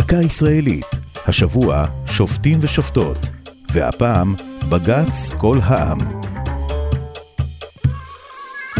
דקה 0.00 0.16
ישראלית, 0.16 0.86
השבוע 1.26 1.86
שופטים 2.06 2.58
ושופטות, 2.60 3.18
והפעם 3.72 4.34
בג"ץ 4.68 5.30
כל 5.38 5.58
העם. 5.62 5.98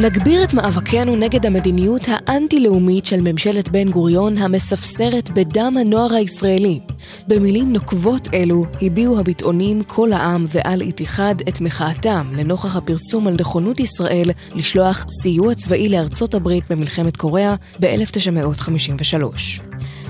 נגביר 0.02 0.44
את 0.44 0.54
מאבקנו 0.54 1.16
נגד 1.16 1.46
המדיניות 1.46 2.00
האנטי-לאומית 2.06 3.06
של 3.06 3.20
ממשלת 3.20 3.68
בן 3.68 3.90
גוריון 3.90 4.38
המספסרת 4.38 5.30
בדם 5.30 5.74
הנוער 5.80 6.14
הישראלי. 6.14 6.80
במילים 7.28 7.72
נוקבות 7.72 8.28
אלו 8.34 8.64
הביעו 8.82 9.20
הביטאונים 9.20 9.82
כל 9.82 10.12
העם 10.12 10.44
ועל 10.48 10.80
איתיחד 10.80 11.34
את 11.48 11.60
מחאתם 11.60 12.32
לנוכח 12.36 12.76
הפרסום 12.76 13.26
על 13.26 13.34
נכונות 13.40 13.80
ישראל 13.80 14.30
לשלוח 14.54 15.04
סיוע 15.22 15.54
צבאי 15.54 15.88
לארצות 15.88 16.34
הברית 16.34 16.64
במלחמת 16.70 17.16
קוריאה 17.16 17.54
ב-1953. 17.80 19.62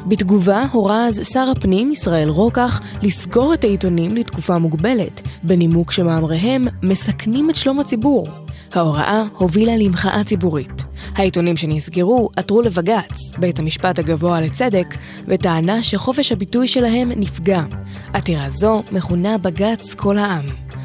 בתגובה 0.07 0.65
הורה 0.73 1.07
אז 1.07 1.21
שר 1.33 1.53
הפנים 1.57 1.93
ישראל 1.93 2.29
רוקח 2.29 2.81
לסגור 3.03 3.55
את 3.55 3.65
העיתונים 3.65 4.17
לתקופה 4.17 4.59
מוגבלת, 4.59 5.21
בנימוק 5.43 5.93
שמאמריהם 5.93 6.67
מסכנים 6.83 7.51
את 7.51 7.57
שלום 7.57 7.81
הציבור. 7.81 8.27
ההוראה 8.73 9.25
הובילה 9.39 9.77
למחאה 9.77 10.25
ציבורית. 10.25 10.85
העיתונים 11.15 11.57
שנסגרו 11.57 12.29
עתרו 12.37 12.63
לבג"ץ, 12.63 13.37
בית 13.39 13.59
המשפט 13.59 13.99
הגבוה 13.99 14.41
לצדק, 14.41 14.95
וטענה 15.29 15.83
שחופש 15.83 16.33
הביטוי 16.33 16.69
שלהם 16.69 17.13
נפגע. 17.17 17.63
עתירה 18.13 18.51
זו 18.51 18.83
מכונה 18.93 19.39
בג"ץ 19.39 19.95
כל 19.95 20.19
העם. 20.19 20.45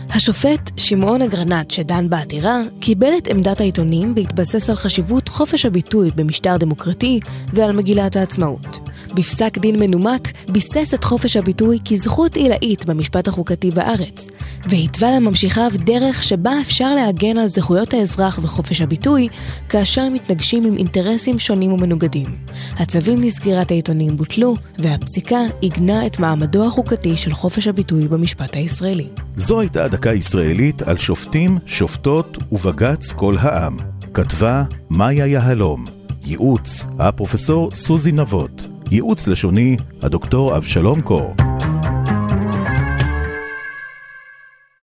השופט 0.09 0.71
שמעון 0.77 1.21
אגרנט 1.21 1.71
שדן 1.71 2.09
בעתירה 2.09 2.61
קיבל 2.79 3.17
את 3.17 3.27
עמדת 3.27 3.61
העיתונים 3.61 4.15
בהתבסס 4.15 4.69
על 4.69 4.75
חשיבות 4.75 5.27
חופש 5.27 5.65
הביטוי 5.65 6.11
במשטר 6.15 6.57
דמוקרטי 6.57 7.19
ועל 7.53 7.71
מגילת 7.71 8.15
העצמאות. 8.15 8.84
בפסק 9.15 9.57
דין 9.57 9.79
מנומק 9.79 10.31
ביסס 10.49 10.93
את 10.93 11.03
חופש 11.03 11.37
הביטוי 11.37 11.79
כזכות 11.91 12.35
עילאית 12.35 12.85
במשפט 12.85 13.27
החוקתי 13.27 13.71
בארץ, 13.71 14.27
והתווה 14.69 15.11
לממשיכיו 15.15 15.71
דרך 15.75 16.23
שבה 16.23 16.51
אפשר 16.61 16.95
להגן 16.95 17.37
על 17.37 17.47
זכויות 17.47 17.93
האזרח 17.93 18.39
וחופש 18.41 18.81
הביטוי 18.81 19.27
כאשר 19.69 20.09
מתנגשים 20.09 20.63
עם 20.63 20.77
אינטרסים 20.77 21.39
שונים 21.39 21.71
ומנוגדים. 21.71 22.35
הצווים 22.77 23.21
לסגירת 23.21 23.71
העיתונים 23.71 24.17
בוטלו, 24.17 24.55
והפסיקה 24.79 25.39
עיגנה 25.61 26.05
את 26.05 26.19
מעמדו 26.19 26.67
החוקתי 26.67 27.17
של 27.17 27.33
חופש 27.33 27.67
הביטוי 27.67 28.07
במשפט 28.07 28.55
הישראלי. 28.55 29.07
זו 29.35 29.59
הייתה 29.59 29.87
דקה 29.87 30.13
ישראלית 30.13 30.81
על 30.81 30.97
שופטים, 30.97 31.57
שופטות 31.65 32.37
ובג"ץ 32.51 33.11
כל 33.11 33.35
העם. 33.39 33.77
כתבה 34.13 34.63
מאיה 34.89 35.27
יהלום. 35.27 35.85
ייעוץ, 36.25 36.85
הפרופסור 36.99 37.71
סוזי 37.73 38.11
נבות. 38.11 38.74
ייעוץ 38.91 39.27
לשוני, 39.27 39.77
הדוקטור 40.01 40.57
אבשלום 40.57 41.01
קור. 41.01 41.33